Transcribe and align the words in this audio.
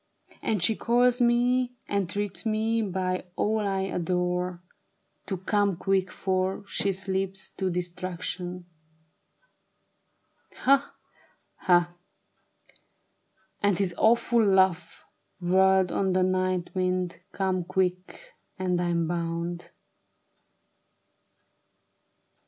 And 0.41 0.63
she 0.63 0.75
calls 0.75 1.21
me, 1.21 1.73
entreats 1.87 2.43
me, 2.43 2.81
by 2.81 3.25
all 3.35 3.59
I 3.59 3.81
adore. 3.81 4.63
To 5.27 5.37
come 5.37 5.75
quick, 5.75 6.11
for 6.11 6.65
she 6.65 6.91
slips 6.91 7.51
to 7.57 7.69
destruction. 7.69 8.65
Ha! 10.55 10.95
ha!" 11.57 11.93
And 13.61 13.77
his 13.77 13.93
awful 13.95 14.43
laugh 14.43 15.05
whirled 15.39 15.91
on 15.91 16.13
the 16.13 16.23
night 16.23 16.71
wind;" 16.73 17.19
Come 17.31 17.63
quick! 17.63 18.33
And 18.57 18.81
I'm 18.81 19.05
bound. 19.07 19.69